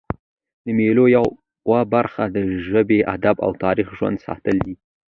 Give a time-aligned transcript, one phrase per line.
[0.63, 4.73] د مېلو یوه برخه د ژبي، ادب او تاریخ ژوندي ساتل دي.